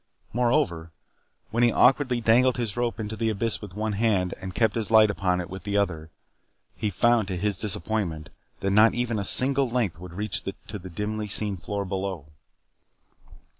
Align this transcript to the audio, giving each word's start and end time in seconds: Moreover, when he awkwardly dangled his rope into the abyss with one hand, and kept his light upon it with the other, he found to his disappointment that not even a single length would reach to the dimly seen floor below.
Moreover, 0.33 0.89
when 1.51 1.61
he 1.61 1.71
awkwardly 1.71 2.21
dangled 2.21 2.57
his 2.57 2.75
rope 2.75 2.99
into 2.99 3.15
the 3.15 3.29
abyss 3.29 3.61
with 3.61 3.75
one 3.75 3.93
hand, 3.93 4.33
and 4.41 4.55
kept 4.55 4.73
his 4.73 4.89
light 4.89 5.11
upon 5.11 5.39
it 5.39 5.47
with 5.47 5.63
the 5.63 5.77
other, 5.77 6.09
he 6.75 6.89
found 6.89 7.27
to 7.27 7.37
his 7.37 7.55
disappointment 7.55 8.29
that 8.61 8.71
not 8.71 8.95
even 8.95 9.19
a 9.19 9.23
single 9.23 9.69
length 9.69 9.99
would 9.99 10.13
reach 10.13 10.41
to 10.69 10.79
the 10.79 10.89
dimly 10.89 11.27
seen 11.27 11.55
floor 11.55 11.85
below. 11.85 12.25